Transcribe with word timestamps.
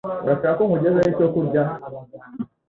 Urashaka 0.25 0.57
ko 0.57 0.61
nkugezaho 0.67 1.07
icyo 1.13 1.27
kurya? 1.33 1.63